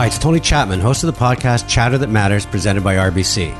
[0.00, 3.52] Hi, it's Tony Chapman, host of the podcast Chatter That Matters, presented by RBC.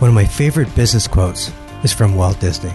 [0.00, 1.50] One of my favorite business quotes
[1.82, 2.72] is from Walt Disney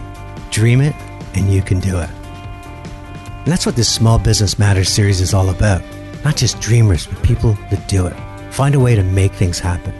[0.51, 0.93] Dream it,
[1.35, 2.09] and you can do it.
[2.09, 5.81] And that's what this Small Business Matters series is all about.
[6.25, 8.15] Not just dreamers, but people that do it.
[8.51, 9.95] Find a way to make things happen.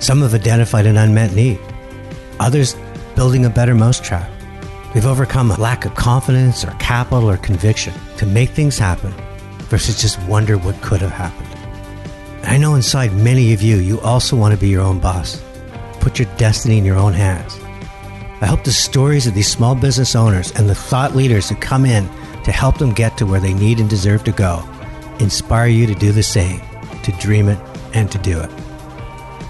[0.00, 1.60] Some have identified an unmet need,
[2.40, 2.74] others
[3.14, 4.28] building a better mousetrap.
[4.94, 9.14] They've overcome a lack of confidence or capital or conviction to make things happen
[9.68, 11.47] versus just wonder what could have happened.
[12.42, 15.42] I know inside many of you, you also want to be your own boss.
[16.00, 17.58] Put your destiny in your own hands.
[18.40, 21.84] I hope the stories of these small business owners and the thought leaders who come
[21.84, 22.08] in
[22.44, 24.62] to help them get to where they need and deserve to go
[25.20, 26.60] inspire you to do the same,
[27.02, 27.58] to dream it,
[27.92, 28.50] and to do it.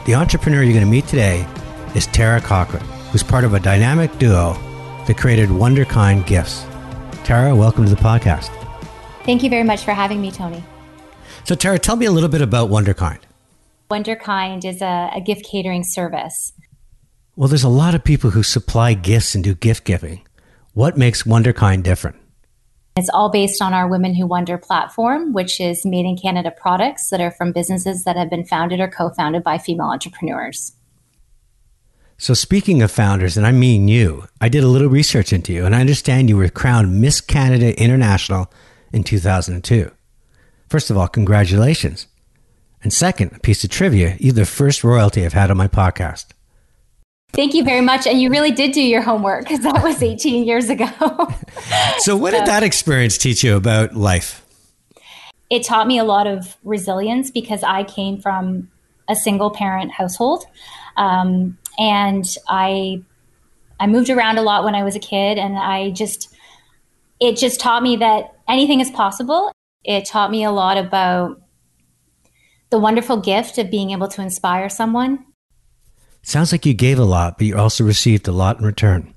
[0.06, 1.46] The entrepreneur you're going to meet today
[1.94, 4.54] is Tara Cochran, who's part of a dynamic duo
[5.06, 6.64] that created Wonderkind Gifts.
[7.24, 8.48] Tara, welcome to the podcast.
[9.24, 10.64] Thank you very much for having me, Tony.
[11.48, 13.20] So, Tara, tell me a little bit about Wonderkind.
[13.90, 16.52] Wonderkind is a, a gift catering service.
[17.36, 20.20] Well, there's a lot of people who supply gifts and do gift giving.
[20.74, 22.16] What makes Wonderkind different?
[22.96, 27.08] It's all based on our Women Who Wonder platform, which is made in Canada products
[27.08, 30.72] that are from businesses that have been founded or co founded by female entrepreneurs.
[32.18, 35.64] So, speaking of founders, and I mean you, I did a little research into you,
[35.64, 38.52] and I understand you were crowned Miss Canada International
[38.92, 39.92] in 2002.
[40.68, 42.06] First of all, congratulations.
[42.82, 46.26] And second, a piece of trivia you're the first royalty I've had on my podcast.
[47.32, 48.06] Thank you very much.
[48.06, 50.88] And you really did do your homework because that was 18 years ago.
[51.98, 54.44] so, what did that experience teach you about life?
[55.50, 58.70] It taught me a lot of resilience because I came from
[59.08, 60.44] a single parent household.
[60.96, 63.02] Um, and I,
[63.80, 65.38] I moved around a lot when I was a kid.
[65.38, 66.34] And I just,
[67.20, 69.52] it just taught me that anything is possible
[69.88, 71.40] it taught me a lot about
[72.68, 75.24] the wonderful gift of being able to inspire someone.
[76.22, 79.14] Sounds like you gave a lot, but you also received a lot in return.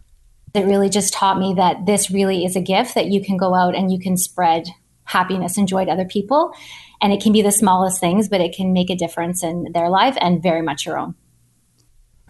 [0.54, 3.54] It really just taught me that this really is a gift that you can go
[3.54, 4.70] out and you can spread
[5.04, 6.54] happiness and joy to other people.
[7.02, 9.90] And it can be the smallest things, but it can make a difference in their
[9.90, 11.16] life and very much your own.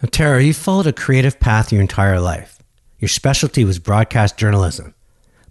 [0.02, 2.58] Now, Tara, you followed a creative path your entire life.
[2.98, 4.96] Your specialty was broadcast journalism.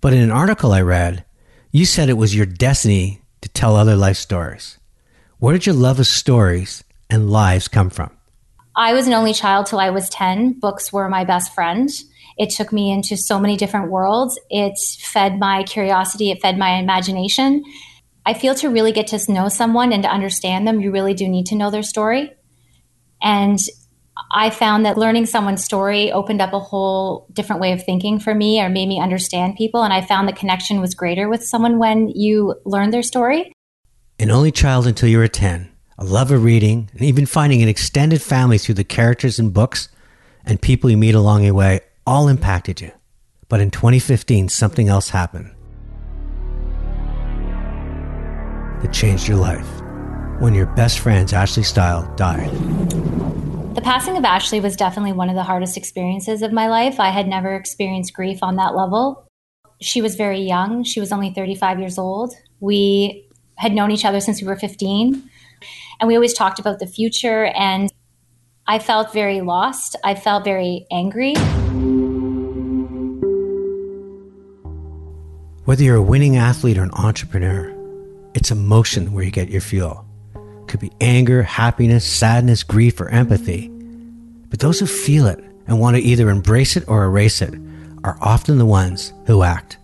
[0.01, 1.23] But in an article I read,
[1.71, 4.77] you said it was your destiny to tell other life stories.
[5.39, 8.11] Where did your love of stories and lives come from?
[8.75, 10.59] I was an only child till I was 10.
[10.59, 11.89] Books were my best friend.
[12.37, 14.39] It took me into so many different worlds.
[14.49, 17.63] It fed my curiosity, it fed my imagination.
[18.25, 21.27] I feel to really get to know someone and to understand them, you really do
[21.27, 22.31] need to know their story.
[23.21, 23.57] And
[24.29, 28.35] I found that learning someone's story opened up a whole different way of thinking for
[28.35, 29.83] me or made me understand people.
[29.83, 33.51] And I found the connection was greater with someone when you learned their story.
[34.19, 37.69] An only child until you were 10, a love of reading, and even finding an
[37.69, 39.89] extended family through the characters in books
[40.45, 42.91] and people you meet along your way all impacted you.
[43.49, 45.51] But in 2015, something else happened
[48.81, 49.67] that changed your life
[50.39, 52.49] when your best friend's Ashley Style died.
[53.73, 56.99] The passing of Ashley was definitely one of the hardest experiences of my life.
[56.99, 59.25] I had never experienced grief on that level.
[59.79, 60.83] She was very young.
[60.83, 62.33] She was only 35 years old.
[62.59, 65.23] We had known each other since we were 15.
[66.01, 67.45] And we always talked about the future.
[67.45, 67.89] And
[68.67, 69.95] I felt very lost.
[70.03, 71.35] I felt very angry.
[75.63, 77.73] Whether you're a winning athlete or an entrepreneur,
[78.33, 80.05] it's emotion where you get your fuel
[80.71, 83.67] could be anger, happiness, sadness, grief, or empathy.
[84.49, 87.53] But those who feel it and want to either embrace it or erase it
[88.03, 89.77] are often the ones who act.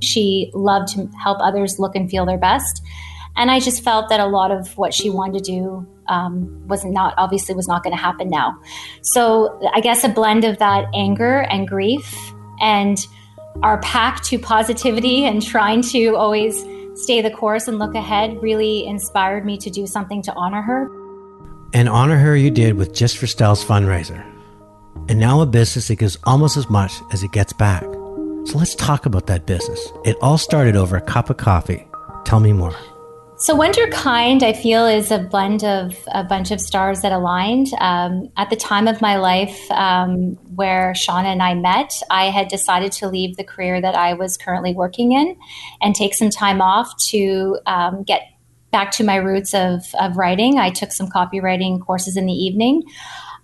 [0.00, 2.82] She loved to help others look and feel their best.
[3.36, 6.84] And I just felt that a lot of what she wanted to do um, was
[6.84, 8.58] not, obviously, was not going to happen now.
[9.02, 12.14] So I guess a blend of that anger and grief
[12.60, 12.96] and
[13.62, 16.64] our pack to positivity and trying to always
[16.96, 20.90] stay the course and look ahead really inspired me to do something to honor her.
[21.72, 24.24] And honor her you did with Just for Styles fundraiser.
[25.08, 27.82] And now a business that gives almost as much as it gets back.
[27.82, 29.92] So let's talk about that business.
[30.04, 31.86] It all started over a cup of coffee.
[32.24, 32.74] Tell me more.
[33.38, 37.66] So, Wonderkind, I feel, is a blend of a bunch of stars that aligned.
[37.80, 42.48] Um, at the time of my life um, where Shauna and I met, I had
[42.48, 45.36] decided to leave the career that I was currently working in
[45.82, 48.22] and take some time off to um, get
[48.72, 50.58] back to my roots of, of writing.
[50.58, 52.84] I took some copywriting courses in the evening.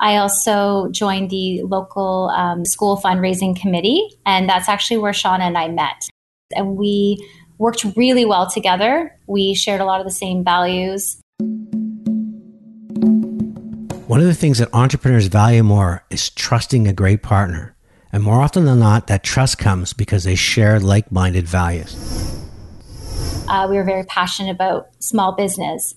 [0.01, 5.59] I also joined the local um, school fundraising committee, and that's actually where Shauna and
[5.59, 6.09] I met.
[6.55, 7.19] And we
[7.63, 9.17] worked really well together.
[9.29, 11.21] We shared a lot of the same values.
[14.09, 17.77] One of the things that entrepreneurs value more is trusting a great partner.
[18.13, 21.95] And more often than not, that trust comes because they share like minded values.
[23.49, 25.95] Uh, we were very passionate about small business.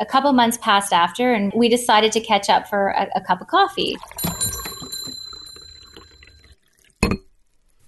[0.00, 3.42] A couple months passed after, and we decided to catch up for a, a cup
[3.42, 3.94] of coffee.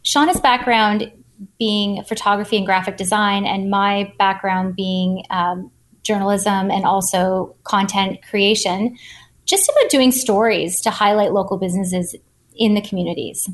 [0.04, 1.10] Shauna's background
[1.59, 5.71] being photography and graphic design, and my background being um,
[6.03, 8.97] journalism and also content creation,
[9.44, 12.15] just about doing stories to highlight local businesses
[12.55, 13.49] in the communities.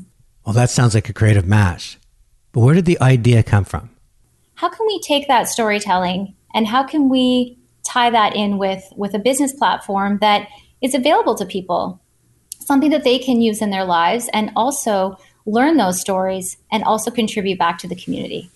[0.45, 1.97] Well, that sounds like a creative match.
[2.51, 3.89] But where did the idea come from?
[4.55, 9.13] How can we take that storytelling and how can we tie that in with, with
[9.13, 10.47] a business platform that
[10.81, 11.99] is available to people?
[12.59, 17.11] Something that they can use in their lives and also learn those stories and also
[17.11, 18.49] contribute back to the community.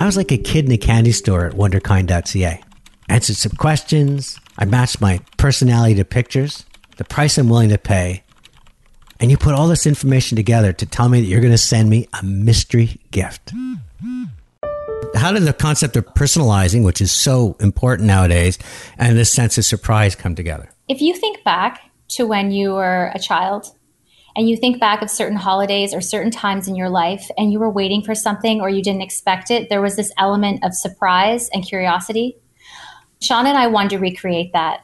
[0.00, 2.62] I was like a kid in a candy store at wonderkind.ca.
[3.08, 4.38] Answered some questions.
[4.56, 6.64] I matched my personality to pictures,
[6.96, 8.22] the price I'm willing to pay.
[9.20, 11.90] And you put all this information together to tell me that you're going to send
[11.90, 13.52] me a mystery gift.
[15.14, 18.58] How did the concept of personalizing, which is so important nowadays,
[18.98, 20.70] and this sense of surprise come together?
[20.86, 23.66] If you think back to when you were a child
[24.36, 27.58] and you think back of certain holidays or certain times in your life and you
[27.58, 31.48] were waiting for something or you didn't expect it, there was this element of surprise
[31.52, 32.36] and curiosity.
[33.20, 34.80] Sean and I wanted to recreate that.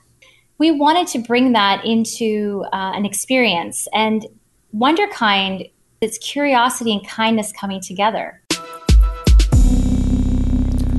[0.59, 4.27] We wanted to bring that into uh, an experience and
[4.75, 8.43] Wonderkind, it's curiosity and kindness coming together.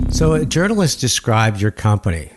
[0.10, 2.32] So, a journalist described your company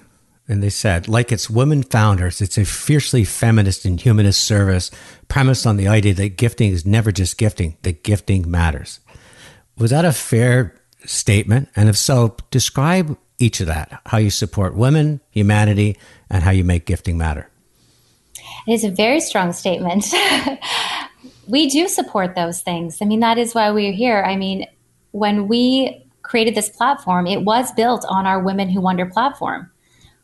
[0.48, 4.90] and they said, like its women founders, it's a fiercely feminist and humanist service
[5.28, 9.00] premised on the idea that gifting is never just gifting, that gifting matters.
[9.76, 10.74] Was that a fair
[11.04, 11.68] statement?
[11.76, 15.98] And if so, describe each of that how you support women, humanity,
[16.30, 17.50] and how you make gifting matter.
[18.66, 20.06] It is a very strong statement.
[21.46, 22.98] we do support those things.
[23.02, 24.22] I mean, that is why we're here.
[24.22, 24.66] I mean,
[25.12, 29.70] when we created this platform, it was built on our Women Who Wonder platform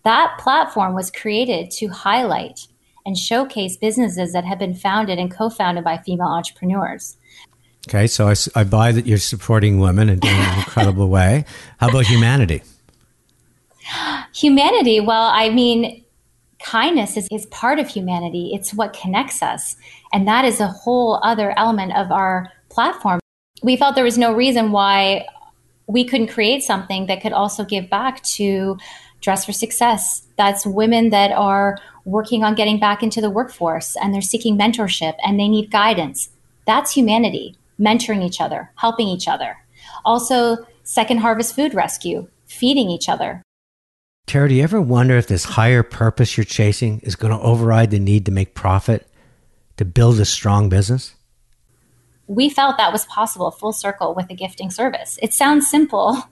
[0.04, 2.66] that platform was created to highlight
[3.06, 7.16] and showcase businesses that have been founded and co founded by female entrepreneurs.
[7.88, 11.44] Okay, so I, I buy that you're supporting women in an incredible way.
[11.78, 12.62] How about humanity?
[14.34, 16.02] Humanity, well, I mean,
[16.62, 18.52] kindness is, is part of humanity.
[18.54, 19.76] It's what connects us.
[20.14, 23.20] And that is a whole other element of our platform.
[23.62, 25.26] We felt there was no reason why
[25.86, 28.78] we couldn't create something that could also give back to
[29.24, 30.22] Dress for Success.
[30.36, 35.14] That's women that are working on getting back into the workforce and they're seeking mentorship
[35.24, 36.28] and they need guidance.
[36.66, 39.56] That's humanity, mentoring each other, helping each other.
[40.04, 43.42] Also, Second Harvest Food Rescue, feeding each other.
[44.26, 47.90] Tara, do you ever wonder if this higher purpose you're chasing is going to override
[47.90, 49.08] the need to make profit
[49.78, 51.14] to build a strong business?
[52.26, 55.18] We felt that was possible full circle with a gifting service.
[55.22, 56.22] It sounds simple,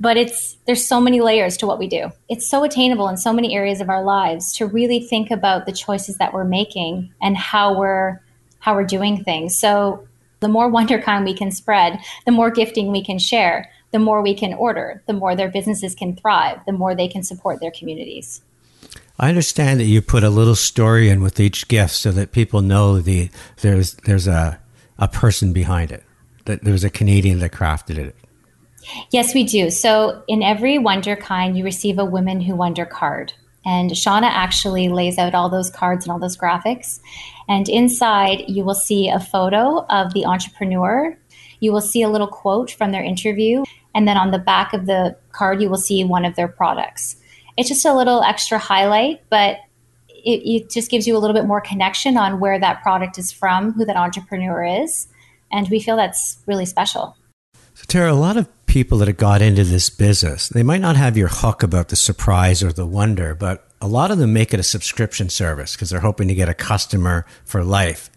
[0.00, 3.32] but it's there's so many layers to what we do it's so attainable in so
[3.32, 7.36] many areas of our lives to really think about the choices that we're making and
[7.36, 8.20] how we're
[8.58, 10.06] how we're doing things so
[10.40, 14.34] the more wonderkind we can spread the more gifting we can share the more we
[14.34, 18.42] can order the more their businesses can thrive the more they can support their communities
[19.18, 22.62] I understand that you put a little story in with each gift so that people
[22.62, 23.30] know the
[23.60, 24.58] there's there's a
[24.98, 26.02] a person behind it.
[26.46, 28.16] That there's a Canadian that crafted it.
[29.10, 29.70] Yes, we do.
[29.70, 33.32] So in every Wonderkind, you receive a Women Who Wonder card.
[33.64, 37.00] And Shauna actually lays out all those cards and all those graphics.
[37.48, 41.16] And inside, you will see a photo of the entrepreneur.
[41.60, 43.64] You will see a little quote from their interview.
[43.94, 47.16] And then on the back of the card, you will see one of their products.
[47.56, 49.58] It's just a little extra highlight, but
[50.08, 53.30] it, it just gives you a little bit more connection on where that product is
[53.32, 55.06] from, who that entrepreneur is.
[55.52, 57.16] And we feel that's really special.
[57.74, 60.94] So, Tara, a lot of people that have got into this business, they might not
[60.94, 64.54] have your hook about the surprise or the wonder, but a lot of them make
[64.54, 68.10] it a subscription service because they're hoping to get a customer for life.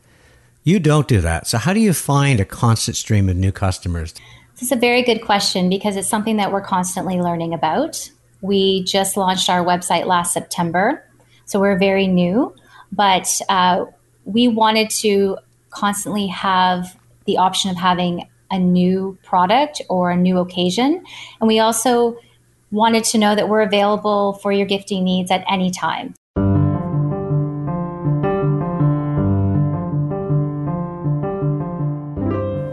[0.63, 1.47] You don't do that.
[1.47, 4.13] So, how do you find a constant stream of new customers?
[4.53, 8.11] This is a very good question because it's something that we're constantly learning about.
[8.41, 11.03] We just launched our website last September,
[11.45, 12.53] so we're very new,
[12.91, 13.85] but uh,
[14.25, 15.39] we wanted to
[15.71, 16.95] constantly have
[17.25, 21.03] the option of having a new product or a new occasion.
[21.39, 22.17] And we also
[22.71, 26.13] wanted to know that we're available for your gifting needs at any time.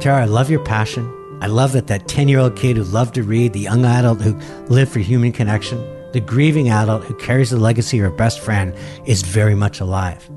[0.01, 1.11] Tara, I love your passion.
[1.41, 4.21] I love that that 10 year old kid who loved to read, the young adult
[4.21, 4.35] who
[4.67, 5.79] lived for human connection,
[6.13, 10.29] the grieving adult who carries the legacy of her best friend is very much alive.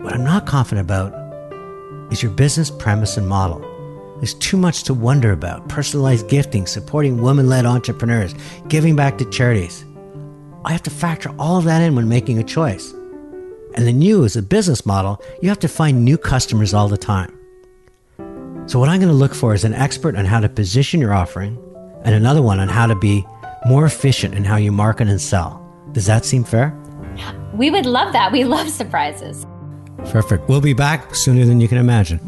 [0.00, 1.12] What I'm not confident about
[2.12, 3.65] is your business premise and model.
[4.16, 8.34] There's too much to wonder about personalized gifting, supporting women led entrepreneurs,
[8.68, 9.84] giving back to charities.
[10.64, 12.92] I have to factor all of that in when making a choice.
[13.74, 16.96] And then you, as a business model, you have to find new customers all the
[16.96, 17.38] time.
[18.66, 21.12] So, what I'm going to look for is an expert on how to position your
[21.12, 21.58] offering
[22.04, 23.24] and another one on how to be
[23.66, 25.62] more efficient in how you market and sell.
[25.92, 26.76] Does that seem fair?
[27.54, 28.32] We would love that.
[28.32, 29.46] We love surprises.
[30.06, 30.48] Perfect.
[30.48, 32.18] We'll be back sooner than you can imagine.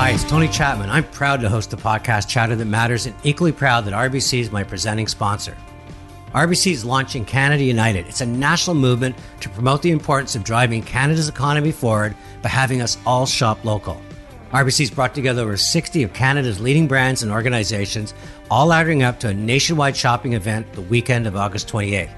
[0.00, 0.88] Hi, it's Tony Chapman.
[0.88, 4.50] I'm proud to host the podcast Chatter That Matters and equally proud that RBC is
[4.50, 5.54] my presenting sponsor.
[6.32, 8.06] RBC is launching Canada United.
[8.06, 12.80] It's a national movement to promote the importance of driving Canada's economy forward by having
[12.80, 14.00] us all shop local.
[14.52, 18.14] RBC RBC's brought together over 60 of Canada's leading brands and organizations,
[18.50, 22.08] all adding up to a nationwide shopping event the weekend of August 28th.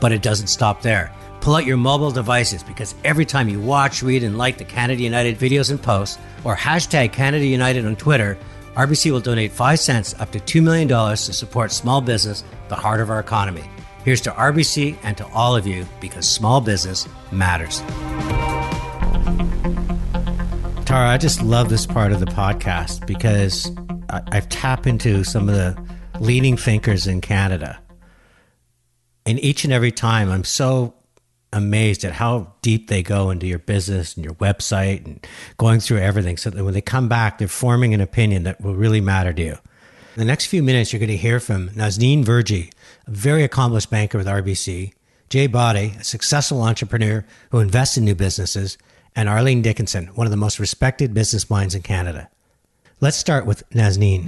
[0.00, 1.12] But it doesn't stop there.
[1.44, 5.02] Pull out your mobile devices because every time you watch, read, and like the Canada
[5.02, 8.38] United videos and posts, or hashtag Canada United on Twitter,
[8.76, 13.02] RBC will donate 5 cents up to $2 million to support small business, the heart
[13.02, 13.62] of our economy.
[14.06, 17.80] Here's to RBC and to all of you because small business matters.
[20.86, 23.70] Tara, I just love this part of the podcast because
[24.08, 25.76] I, I've tapped into some of the
[26.20, 27.82] leading thinkers in Canada.
[29.26, 30.94] And each and every time, I'm so
[31.54, 35.98] amazed at how deep they go into your business and your website and going through
[35.98, 39.32] everything so that when they come back, they're forming an opinion that will really matter
[39.32, 39.52] to you.
[39.52, 42.70] In the next few minutes, you're going to hear from Nazneen Verjee,
[43.06, 44.92] a very accomplished banker with RBC,
[45.28, 48.76] Jay Bhatti, a successful entrepreneur who invests in new businesses,
[49.16, 52.28] and Arlene Dickinson, one of the most respected business minds in Canada.
[53.00, 54.26] Let's start with Nazneen.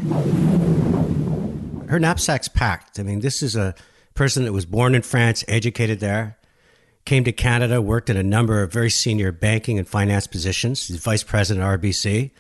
[1.89, 2.99] Her knapsack's packed.
[2.99, 3.75] I mean, this is a
[4.15, 6.37] person that was born in France, educated there,
[7.07, 10.83] came to Canada, worked in a number of very senior banking and finance positions.
[10.83, 12.33] She's vice president of RBC,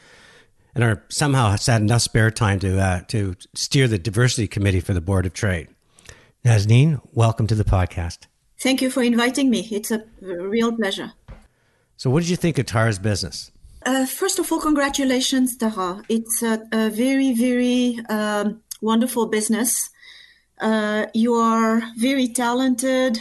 [0.75, 4.81] and are somehow has had enough spare time to uh, to steer the diversity committee
[4.81, 5.69] for the board of trade.
[6.45, 8.27] Nazneen, welcome to the podcast.
[8.59, 9.69] Thank you for inviting me.
[9.71, 11.13] It's a real pleasure.
[11.97, 13.51] So, what did you think of Tara's business?
[13.85, 16.03] Uh, first of all, congratulations, Tara.
[16.09, 19.91] It's a, a very, very um, wonderful business.
[20.61, 23.21] Uh, you are very talented,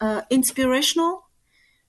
[0.00, 1.24] uh, inspirational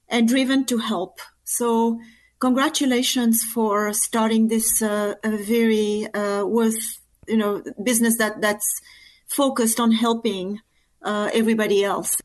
[0.10, 1.20] and driven to help.
[1.44, 2.00] So,
[2.40, 8.82] congratulations for starting this uh, very uh, worth you know business that that's
[9.28, 10.60] focused on helping
[11.04, 12.18] uh, everybody else.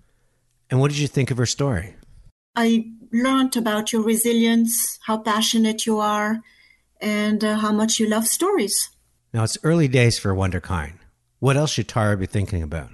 [0.70, 1.94] And what did you think of her story?
[2.56, 6.42] I learned about your resilience, how passionate you are,
[7.00, 8.90] and uh, how much you love stories.
[9.32, 10.98] Now it's early days for Wonderkind.
[11.38, 12.90] What else should Tara be thinking about?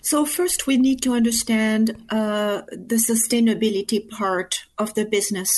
[0.00, 5.50] So, first, we need to understand uh, the sustainability part of the business.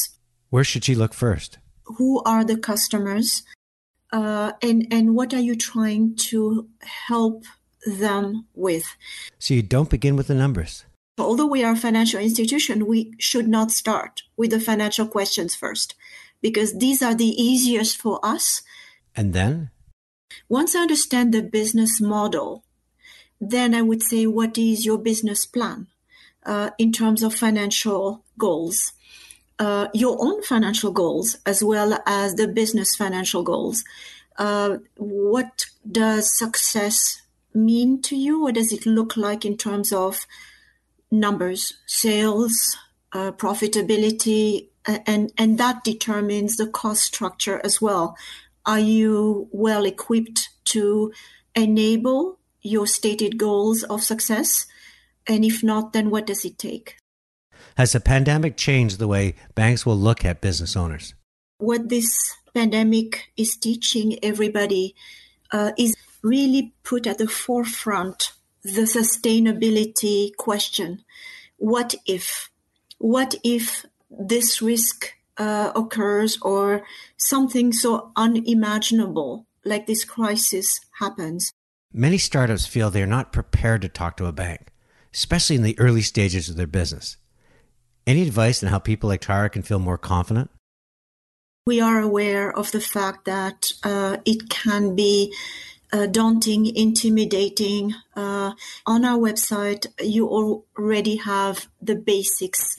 [0.50, 1.58] Where should she look first?
[1.84, 3.42] Who are the customers?
[4.12, 6.68] Uh, and, and what are you trying to
[7.06, 7.44] help
[7.87, 8.84] them with?
[9.38, 10.84] So, you don't begin with the numbers.
[11.18, 15.94] Although we are a financial institution, we should not start with the financial questions first
[16.40, 18.62] because these are the easiest for us.
[19.14, 19.70] And then?
[20.49, 22.64] Once I understand the business model,
[23.40, 25.87] then I would say, what is your business plan
[26.44, 28.92] uh, in terms of financial goals?
[29.59, 33.85] Uh, your own financial goals as well as the business financial goals.
[34.38, 38.40] Uh, what does success mean to you?
[38.40, 40.26] What does it look like in terms of
[41.11, 42.76] numbers, sales,
[43.12, 48.16] uh, profitability, and and that determines the cost structure as well.
[48.64, 51.12] Are you well equipped to
[51.54, 54.66] enable your stated goals of success?
[55.26, 56.96] And if not, then what does it take?
[57.76, 61.14] Has the pandemic changed the way banks will look at business owners?
[61.58, 64.94] What this pandemic is teaching everybody
[65.52, 71.02] uh, is really put at the forefront the sustainability question.
[71.56, 72.50] What if?
[72.98, 76.82] What if this risk uh, occurs or
[77.16, 81.52] something so unimaginable like this crisis happens?
[81.92, 84.68] Many startups feel they're not prepared to talk to a bank,
[85.12, 87.16] especially in the early stages of their business.
[88.06, 90.50] Any advice on how people like Tara can feel more confident?
[91.66, 95.35] We are aware of the fact that uh, it can be
[95.92, 97.94] uh, daunting, intimidating.
[98.14, 98.52] Uh,
[98.87, 102.76] on our website, you already have the basics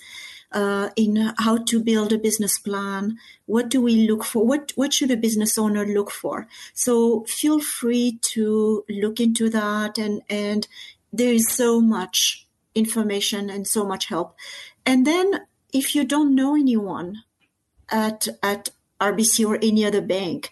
[0.51, 3.17] uh, in how to build a business plan.
[3.45, 4.45] What do we look for?
[4.45, 6.47] What what should a business owner look for?
[6.73, 10.67] So feel free to look into that, and and
[11.13, 14.35] there is so much information and so much help.
[14.85, 15.41] And then
[15.73, 17.23] if you don't know anyone
[17.89, 20.51] at at RBC or any other bank,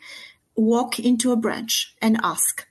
[0.56, 2.66] walk into a branch and ask.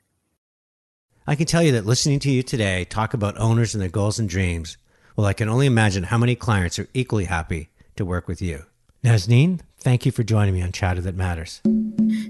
[1.26, 4.18] I can tell you that listening to you today talk about owners and their goals
[4.18, 4.78] and dreams,
[5.18, 8.66] well, I can only imagine how many clients are equally happy to work with you.
[9.02, 11.60] Nazneen, thank you for joining me on Chatter That Matters.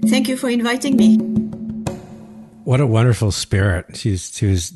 [0.07, 1.17] Thank you for inviting me.
[2.63, 3.95] What a wonderful spirit.
[3.95, 4.75] She's she was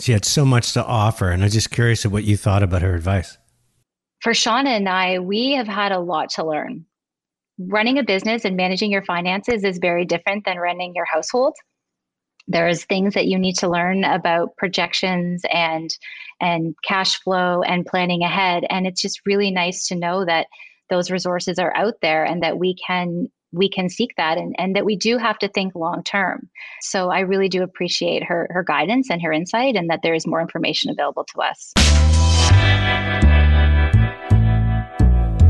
[0.00, 2.82] she had so much to offer, and I'm just curious of what you thought about
[2.82, 3.38] her advice.
[4.22, 6.84] For Shauna and I, we have had a lot to learn.
[7.60, 11.54] Running a business and managing your finances is very different than running your household
[12.48, 15.96] there's things that you need to learn about projections and
[16.40, 18.64] and cash flow and planning ahead.
[18.68, 20.46] And it's just really nice to know that
[20.90, 24.76] those resources are out there and that we can we can seek that and, and
[24.76, 26.48] that we do have to think long term.
[26.82, 30.26] So i really do appreciate her her guidance and her insight and that there is
[30.26, 31.72] more information available to us.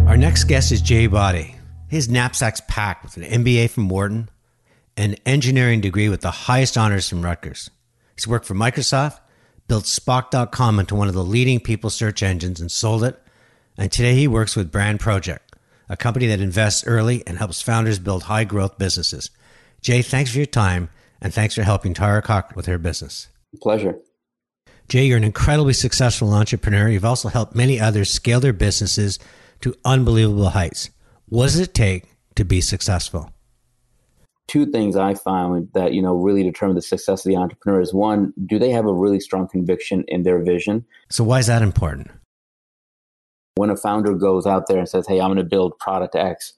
[0.06, 1.56] Our next guest is jay bhatti
[1.88, 4.28] his knapsack's packed with an mba from wharton
[4.96, 7.70] an engineering degree with the highest honors from Rutgers.
[8.14, 9.20] He's worked for Microsoft,
[9.68, 13.20] built Spock.com into one of the leading people search engines and sold it.
[13.76, 15.54] And today he works with Brand Project,
[15.88, 19.30] a company that invests early and helps founders build high growth businesses.
[19.82, 20.88] Jay, thanks for your time
[21.20, 23.28] and thanks for helping Tara Cochran with her business.
[23.60, 23.96] Pleasure.
[24.88, 26.88] Jay, you're an incredibly successful entrepreneur.
[26.88, 29.18] You've also helped many others scale their businesses
[29.60, 30.90] to unbelievable heights.
[31.28, 32.04] What does it take
[32.36, 33.32] to be successful?
[34.48, 37.92] Two things I found that you know really determine the success of the entrepreneur is
[37.92, 40.84] one, do they have a really strong conviction in their vision?
[41.10, 42.10] So why is that important?
[43.56, 46.52] When a founder goes out there and says, "Hey, I'm going to build product X,"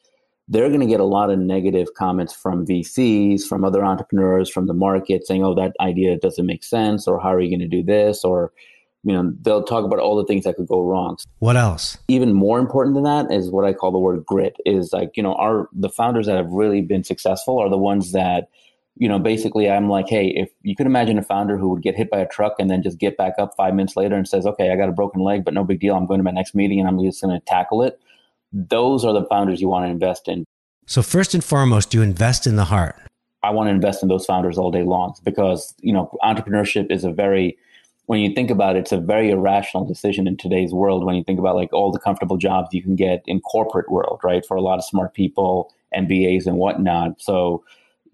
[0.48, 4.66] they're going to get a lot of negative comments from VCs, from other entrepreneurs, from
[4.66, 7.76] the market saying, "Oh, that idea doesn't make sense," or "How are you going to
[7.76, 8.52] do this?" or
[9.04, 11.16] you know they'll talk about all the things that could go wrong.
[11.38, 11.98] What else?
[12.08, 15.22] Even more important than that is what i call the word grit is like you
[15.22, 18.48] know our the founders that have really been successful are the ones that
[18.96, 21.96] you know basically i'm like hey if you could imagine a founder who would get
[21.96, 24.46] hit by a truck and then just get back up five minutes later and says
[24.46, 25.94] okay i got a broken leg but no big deal.
[25.94, 28.00] I'm going to my next meeting and i'm just going to tackle it.
[28.52, 30.44] Those are the founders you want to invest in.
[30.86, 32.96] So first and foremost you invest in the heart.
[33.42, 37.04] I want to invest in those founders all day long because you know entrepreneurship is
[37.04, 37.56] a very
[38.08, 41.04] when you think about it, it's a very irrational decision in today's world.
[41.04, 44.20] When you think about like all the comfortable jobs you can get in corporate world,
[44.24, 44.44] right?
[44.46, 47.20] For a lot of smart people, MBAs and whatnot.
[47.20, 47.62] So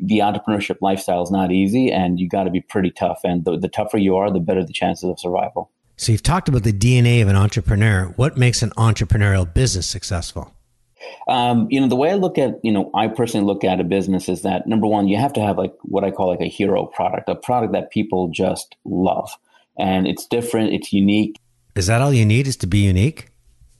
[0.00, 3.20] the entrepreneurship lifestyle is not easy, and you got to be pretty tough.
[3.22, 5.70] And the, the tougher you are, the better the chances of survival.
[5.96, 8.06] So you've talked about the DNA of an entrepreneur.
[8.16, 10.52] What makes an entrepreneurial business successful?
[11.28, 13.84] Um, you know, the way I look at, you know, I personally look at a
[13.84, 16.48] business is that number one, you have to have like what I call like a
[16.48, 19.30] hero product, a product that people just love
[19.78, 21.36] and it's different, it's unique.
[21.74, 23.28] Is that all you need is to be unique?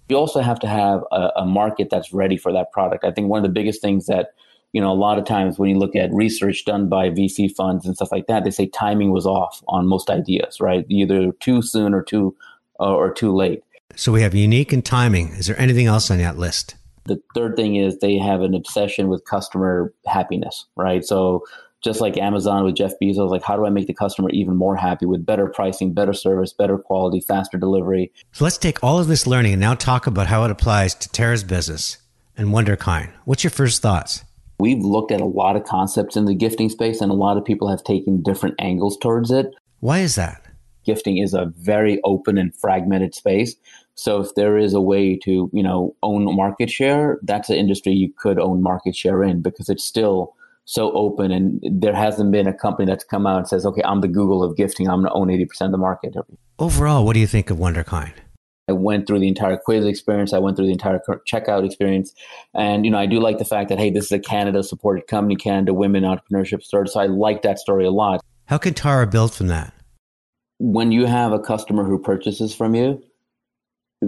[0.09, 3.05] You also have to have a, a market that's ready for that product.
[3.05, 4.35] I think one of the biggest things that
[4.75, 7.87] you know, a lot of times when you look at research done by VC funds
[7.87, 10.85] and stuff like that, they say timing was off on most ideas, right?
[10.89, 12.37] Either too soon or too
[12.81, 13.63] uh, or too late.
[13.95, 15.29] So we have unique and timing.
[15.35, 16.75] Is there anything else on that list?
[17.05, 21.05] The third thing is they have an obsession with customer happiness, right?
[21.05, 21.45] So
[21.85, 24.75] just like Amazon with Jeff Bezos, like how do I make the customer even more
[24.75, 28.11] happy with better pricing, better service, better quality, faster delivery?
[28.33, 31.09] So let's take all of this learning and now talk about how it applies to
[31.11, 31.99] Tara's business
[32.37, 33.11] and WonderKind.
[33.27, 34.25] What's your first thoughts?
[34.59, 37.45] We've looked at a lot of concepts in the gifting space, and a lot of
[37.45, 39.55] people have taken different angles towards it.
[39.81, 40.41] Why is that?
[40.85, 43.57] Gifting is a very open and fragmented space.
[43.97, 47.93] So if there is a way to, you know, own market share, that's an industry
[47.93, 52.47] you could own market share in because it's still so open and there hasn't been
[52.47, 54.89] a company that's come out and says, okay, I'm the Google of gifting.
[54.89, 56.15] I'm going to own 80% of the market.
[56.59, 58.15] Overall, what do you think of wonderkind
[58.69, 60.33] I went through the entire quiz experience.
[60.33, 61.01] I went through the entire
[61.31, 62.15] checkout experience.
[62.55, 65.07] And, you know, I do like the fact that, hey, this is a Canada supported
[65.07, 66.89] company, Canada Women Entrepreneurship Story.
[66.89, 68.23] So I like that story a lot.
[68.47, 69.75] How can Tara build from that?
[70.59, 73.03] When you have a customer who purchases from you,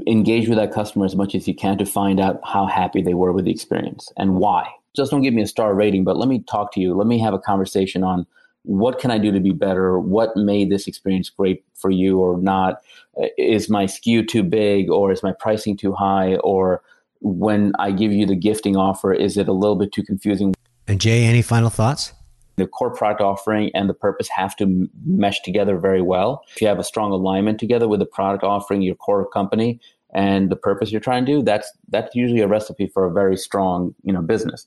[0.06, 3.14] engage with that customer as much as you can to find out how happy they
[3.14, 6.28] were with the experience and why just don't give me a star rating, but let
[6.28, 6.94] me talk to you.
[6.94, 8.26] Let me have a conversation on
[8.66, 9.98] what can I do to be better?
[9.98, 12.82] What made this experience great for you or not?
[13.20, 16.37] Uh, is my SKU too big or is my pricing too high?
[16.37, 16.82] Or
[17.20, 20.54] when I give you the gifting offer, is it a little bit too confusing?
[20.88, 22.12] And Jay, any final thoughts?
[22.56, 26.42] The core product offering and the purpose have to mesh together very well.
[26.54, 29.78] If you have a strong alignment together with the product offering, your core company,
[30.14, 33.37] and the purpose you're trying to do, that's that's usually a recipe for a very
[33.37, 34.66] strong, you know, business.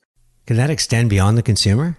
[0.50, 1.96] Can that extend beyond the consumer?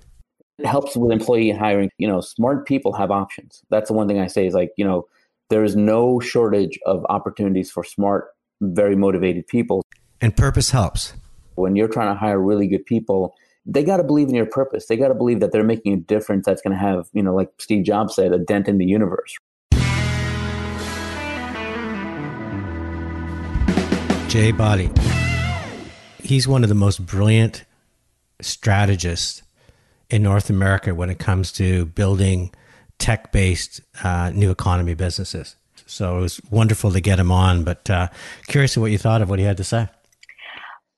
[0.60, 1.90] It helps with employee hiring.
[1.98, 3.62] You know, smart people have options.
[3.70, 5.08] That's the one thing I say is like, you know,
[5.50, 8.26] there is no shortage of opportunities for smart,
[8.60, 9.86] very motivated people.
[10.20, 11.14] And purpose helps.
[11.56, 13.34] When you're trying to hire really good people,
[13.66, 14.88] they got to believe in your purpose.
[14.88, 17.34] They got to believe that they're making a difference that's going to have, you know,
[17.34, 19.34] like Steve Jobs said, a dent in the universe.
[24.28, 24.92] Jay Bhatti.
[26.22, 27.64] He's one of the most brilliant
[28.42, 29.44] strategists
[30.10, 32.52] in North America when it comes to building
[33.00, 35.56] tech based uh, new economy businesses.
[35.86, 38.08] So it was wonderful to get him on, but uh,
[38.48, 39.88] curious what you thought of what he had to say.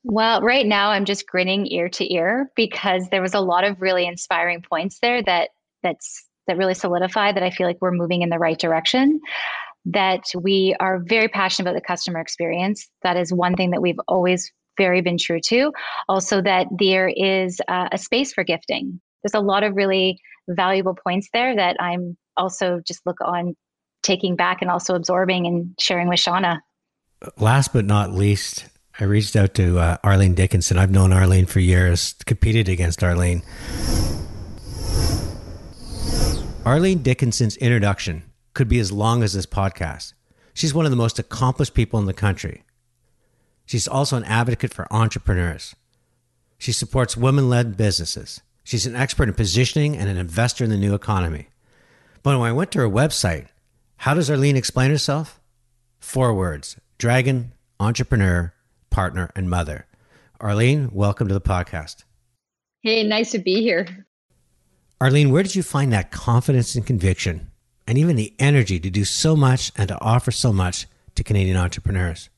[0.04, 3.82] Well, right now I'm just grinning ear to ear because there was a lot of
[3.82, 5.50] really inspiring points there that
[5.82, 9.22] that's that really solidify that I feel like we're moving in the right direction.
[9.86, 12.90] That we are very passionate about the customer experience.
[13.04, 15.72] That is one thing that we've always very been true to.
[16.10, 19.00] Also, that there is uh, a space for gifting.
[19.24, 23.56] There's a lot of really valuable points there that I'm also just look on
[24.02, 26.60] taking back and also absorbing and sharing with Shauna.
[27.38, 28.66] Last but not least,
[29.00, 30.78] I reached out to uh, Arlene Dickinson.
[30.78, 33.42] I've known Arlene for years, competed against Arlene.
[36.66, 40.14] Arlene Dickinson's introduction could be as long as this podcast.
[40.54, 42.64] She's one of the most accomplished people in the country.
[43.66, 45.76] She's also an advocate for entrepreneurs.
[46.58, 48.42] She supports women led businesses.
[48.64, 51.48] She's an expert in positioning and an investor in the new economy.
[52.22, 53.48] But when I went to her website,
[53.98, 55.40] how does Arlene explain herself?
[56.00, 58.54] Four words dragon, entrepreneur,
[58.90, 59.88] partner, and mother.
[60.40, 62.04] Arlene, welcome to the podcast.
[62.82, 64.06] Hey, nice to be here.
[65.02, 67.52] Arlene, where did you find that confidence and conviction
[67.88, 71.58] and even the energy to do so much and to offer so much to Canadian
[71.58, 72.30] entrepreneurs?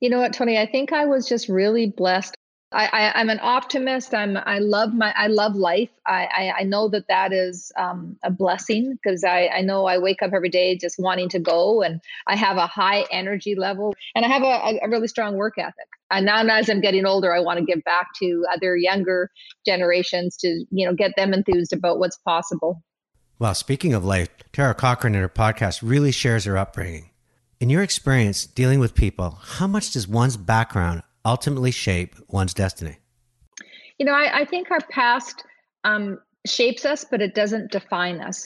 [0.00, 0.58] You know what, Tony?
[0.58, 2.36] I think I was just really blessed
[2.72, 4.12] I, I am an optimist.
[4.12, 5.90] I'm I love my I love life.
[6.04, 9.98] I I, I know that that is um, a blessing because I I know I
[9.98, 13.94] wake up every day just wanting to go, and I have a high energy level,
[14.14, 15.86] and I have a, a really strong work ethic.
[16.10, 19.30] And now as I'm getting older, I want to give back to other younger
[19.64, 22.82] generations to you know get them enthused about what's possible.
[23.38, 27.10] Well, speaking of life, Tara Cochran in her podcast really shares her upbringing.
[27.58, 32.98] In your experience dealing with people, how much does one's background ultimately shape one's destiny?
[33.98, 35.42] You know, I, I think our past
[35.82, 38.44] um, shapes us, but it doesn't define us.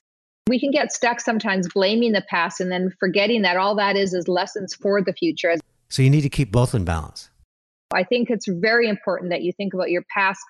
[0.49, 4.15] We can get stuck sometimes blaming the past and then forgetting that all that is
[4.15, 5.57] is lessons for the future.
[5.89, 7.31] So you need to keep both in balance.
[7.93, 10.41] I think it's very important that you think about your past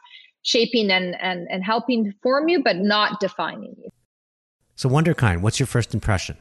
[0.42, 3.88] shaping and, and, and helping form you, but not defining you.
[4.76, 6.36] So, Wonderkind, what's your first impression?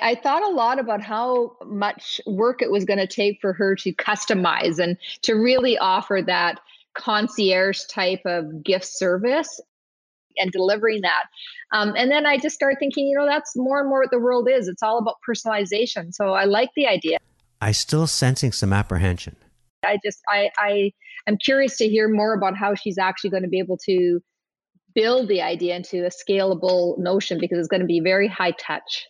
[0.00, 3.76] I thought a lot about how much work it was going to take for her
[3.76, 6.60] to customize and to really offer that
[6.94, 9.60] concierge type of gift service
[10.36, 11.24] and delivering that.
[11.72, 14.18] Um, and then I just started thinking, you know, that's more and more what the
[14.18, 14.68] world is.
[14.68, 16.12] It's all about personalization.
[16.12, 17.18] So I like the idea.
[17.60, 19.36] I still sensing some apprehension.
[19.84, 20.92] I just I I
[21.26, 24.20] am curious to hear more about how she's actually going to be able to
[24.94, 29.06] build the idea into a scalable notion because it's going to be very high touch.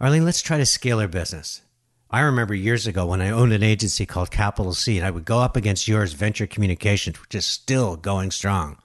[0.00, 1.62] Arlene, let's try to scale our business.
[2.08, 5.24] I remember years ago when I owned an agency called Capital C, and I would
[5.24, 8.78] go up against yours, Venture Communications, which is still going strong.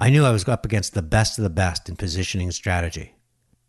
[0.00, 3.14] I knew I was up against the best of the best in positioning strategy.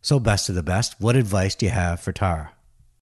[0.02, 2.54] So, best of the best, what advice do you have for Tara?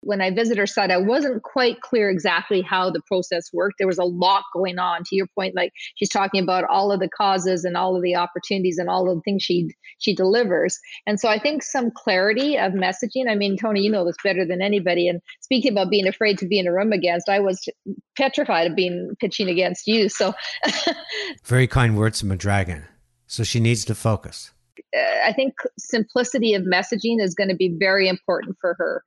[0.01, 3.77] When I visited her site, I wasn't quite clear exactly how the process worked.
[3.79, 5.03] There was a lot going on.
[5.05, 8.15] To your point, like she's talking about all of the causes and all of the
[8.15, 10.79] opportunities and all of the things she she delivers.
[11.07, 13.29] And so I think some clarity of messaging.
[13.29, 15.09] I mean, Tony, you know this better than anybody.
[15.09, 17.69] And speaking about being afraid to be in a room against, I was
[18.17, 20.09] petrified of being pitching against you.
[20.09, 20.35] So
[21.45, 22.85] very kind words from a dragon.
[23.27, 24.53] So she needs to focus.
[24.97, 29.03] Uh, I think simplicity of messaging is going to be very important for her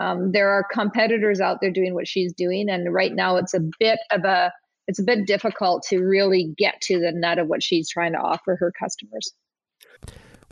[0.00, 3.60] um, there are competitors out there doing what she's doing, and right now it's a
[3.78, 4.52] bit of a
[4.88, 8.18] it's a bit difficult to really get to the nut of what she's trying to
[8.18, 9.32] offer her customers.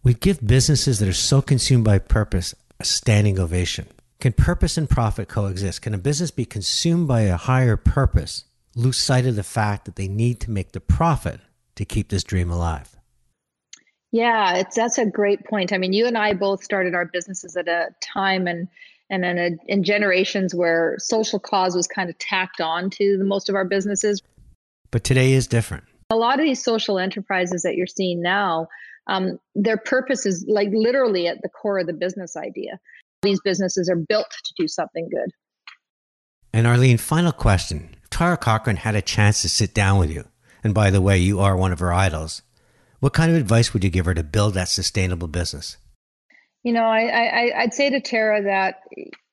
[0.02, 3.86] We give businesses that are so consumed by purpose a standing ovation.
[4.20, 5.82] Can purpose and profit coexist?
[5.82, 9.96] Can a business be consumed by a higher purpose, lose sight of the fact that
[9.96, 11.40] they need to make the profit
[11.76, 12.96] to keep this dream alive?
[14.12, 15.72] Yeah, it's that's a great point.
[15.72, 18.68] I mean, you and I both started our businesses at a time and
[19.10, 23.24] and then a, in generations where social cause was kind of tacked on to the
[23.24, 24.22] most of our businesses.
[24.90, 25.84] But today is different.
[26.10, 28.68] A lot of these social enterprises that you're seeing now,
[29.06, 32.78] um, their purpose is like literally at the core of the business idea.
[33.22, 35.30] These businesses are built to do something good.
[36.52, 37.90] And Arlene, final question.
[38.02, 40.24] If Tara Cochran had a chance to sit down with you,
[40.64, 42.42] and by the way, you are one of her idols,
[42.98, 45.76] what kind of advice would you give her to build that sustainable business?
[46.62, 48.82] You know, I, I I'd say to Tara that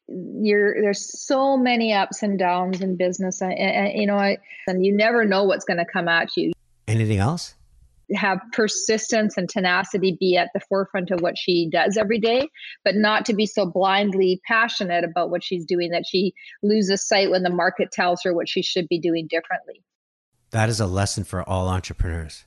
[0.07, 4.37] you're there's so many ups and downs in business, and, and you know, I,
[4.67, 6.53] and you never know what's going to come at you.
[6.87, 7.55] Anything else?
[8.15, 12.49] have persistence and tenacity be at the forefront of what she does every day,
[12.83, 17.29] but not to be so blindly passionate about what she's doing that she loses sight
[17.29, 19.83] when the market tells her what she should be doing differently.
[20.51, 22.45] That is a lesson for all entrepreneurs.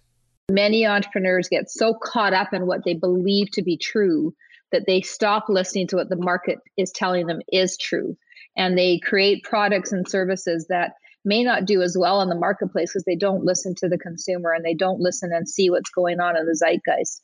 [0.50, 4.34] Many entrepreneurs get so caught up in what they believe to be true
[4.72, 8.16] that they stop listening to what the market is telling them is true.
[8.56, 10.92] And they create products and services that
[11.24, 14.52] may not do as well in the marketplace because they don't listen to the consumer
[14.52, 17.22] and they don't listen and see what's going on in the zeitgeist.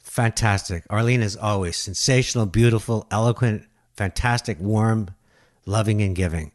[0.00, 0.84] Fantastic.
[0.90, 5.08] Arlene is always sensational, beautiful, eloquent, fantastic, warm,
[5.66, 6.52] loving, and giving.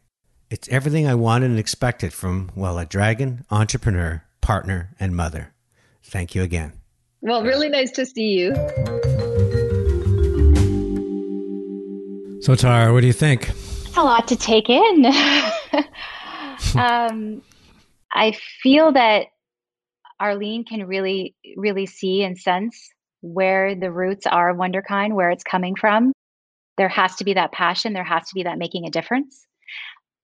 [0.49, 5.53] It's everything I wanted and expected from, well, a dragon, entrepreneur, partner, and mother.
[6.03, 6.73] Thank you again.
[7.21, 9.18] Well, really nice to see you.
[12.49, 13.51] So, Tara, what do you think?
[13.95, 15.05] A lot to take in.
[16.75, 17.43] um,
[18.11, 19.27] I feel that
[20.19, 22.89] Arlene can really, really see and sense
[23.21, 26.11] where the roots are of Wonderkind, where it's coming from.
[26.77, 27.93] There has to be that passion.
[27.93, 29.45] There has to be that making a difference.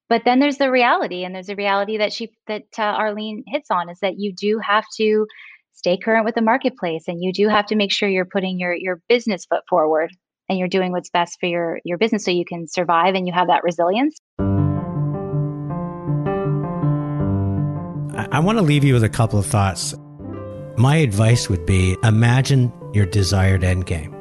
[0.09, 3.69] But then there's the reality, and there's a reality that she that uh, Arlene hits
[3.69, 5.27] on is that you do have to
[5.73, 8.73] stay current with the marketplace, and you do have to make sure you're putting your
[8.73, 10.09] your business foot forward,
[10.49, 13.33] and you're doing what's best for your your business so you can survive and you
[13.33, 14.19] have that resilience.
[18.31, 19.93] I want to leave you with a couple of thoughts.
[20.77, 24.13] My advice would be imagine your desired end game.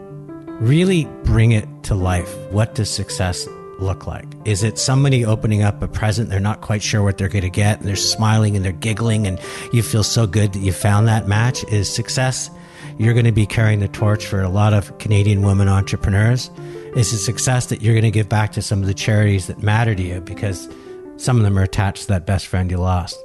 [0.61, 2.37] Really bring it to life.
[2.51, 3.49] What does success
[3.81, 4.27] look like?
[4.45, 6.31] Is it somebody opening up a present?
[6.31, 9.27] They're not quite sure what they're going to get and they're smiling and they're giggling
[9.27, 9.41] and
[9.73, 11.65] you feel so good that you found that match?
[11.65, 12.51] Is success?
[12.99, 16.51] You're going to be carrying the torch for a lot of Canadian women entrepreneurs.
[16.97, 19.63] It's a success that you're going to give back to some of the charities that
[19.63, 20.69] matter to you because
[21.17, 23.19] some of them are attached to that best friend you lost?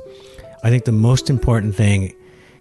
[0.63, 2.15] I think the most important thing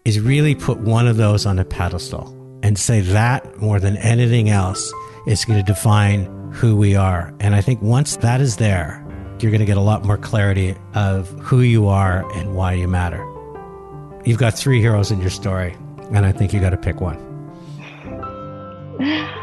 [0.04, 4.50] is really put one of those on a pedestal and say that more than anything
[4.50, 4.92] else
[5.26, 7.34] is going to define who we are.
[7.40, 9.04] And I think once that is there,
[9.40, 12.88] you're going to get a lot more clarity of who you are and why you
[12.88, 13.24] matter.
[14.24, 15.76] You've got three heroes in your story,
[16.10, 17.18] and I think you got to pick one.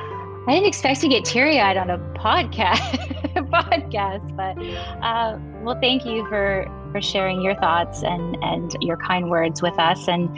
[0.47, 2.77] I didn't expect to get teary eyed on a podcast,
[3.35, 4.55] podcast, but
[5.03, 9.77] uh, well, thank you for for sharing your thoughts and and your kind words with
[9.79, 10.29] us, and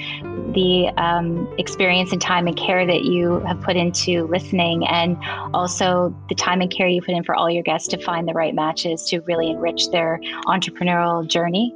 [0.56, 5.18] the um, experience and time and care that you have put into listening, and
[5.54, 8.34] also the time and care you put in for all your guests to find the
[8.34, 11.76] right matches to really enrich their entrepreneurial journey.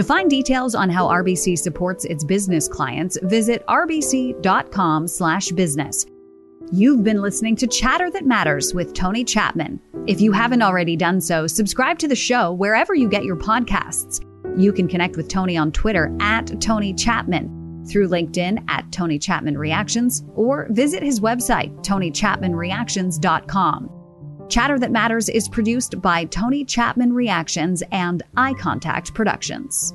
[0.00, 6.06] To find details on how RBC supports its business clients, visit rbc.com/business.
[6.72, 9.78] You've been listening to Chatter That Matters with Tony Chapman.
[10.06, 14.24] If you haven't already done so, subscribe to the show wherever you get your podcasts.
[14.56, 19.58] You can connect with Tony on Twitter at Tony Chapman, through LinkedIn at Tony Chapman
[19.58, 23.99] Reactions, or visit his website, tonychapmanreactions.com.
[24.50, 29.94] Chatter That Matters is produced by Tony Chapman Reactions and Eye Contact Productions.